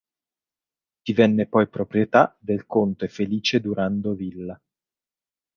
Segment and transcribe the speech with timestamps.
[1.07, 4.59] Divenne poi proprietà del conte Felice Durando Villa.